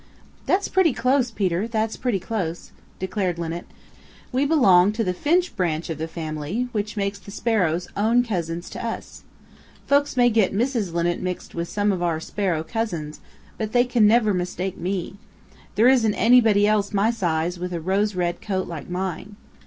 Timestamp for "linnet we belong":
3.37-4.91